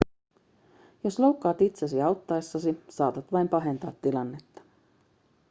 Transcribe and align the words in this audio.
jos 1.03 1.19
loukkaat 1.19 1.61
itsesi 1.61 2.01
auttaessasi 2.01 2.77
saatat 2.89 3.31
vain 3.31 3.49
pahentaa 3.49 3.91
tilannetta 4.01 4.61